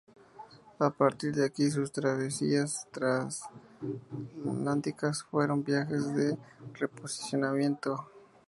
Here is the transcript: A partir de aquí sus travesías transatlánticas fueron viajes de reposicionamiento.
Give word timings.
A 0.79 0.89
partir 0.89 1.31
de 1.35 1.45
aquí 1.45 1.69
sus 1.69 1.91
travesías 1.91 2.87
transatlánticas 2.91 5.21
fueron 5.21 5.63
viajes 5.63 6.15
de 6.15 6.39
reposicionamiento. 6.73 8.07